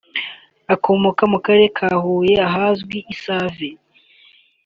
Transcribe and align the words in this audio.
ukomoka 0.75 1.23
mu 1.31 1.37
karere 1.45 1.67
ka 1.77 1.87
Huye 2.01 2.35
ahazwi 2.49 2.97
i 3.13 3.15
Save 3.23 3.69